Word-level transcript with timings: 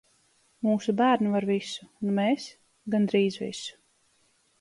Mūsu 0.67 0.95
bērni 1.01 1.33
var 1.33 1.45
visu, 1.49 1.85
un 2.07 2.15
mēs- 2.21 2.47
gandrīz 2.95 3.39
visu! 3.43 3.77